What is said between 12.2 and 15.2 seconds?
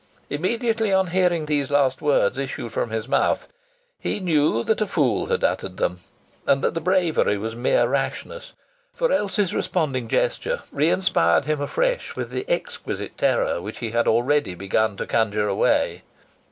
the exquisite terror which he had already begun to